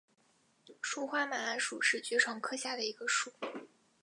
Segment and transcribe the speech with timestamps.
[0.81, 3.31] 疏花马蓝属是爵床科下的一个属。